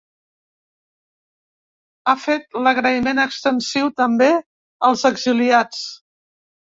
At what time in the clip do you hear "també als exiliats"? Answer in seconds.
3.99-5.83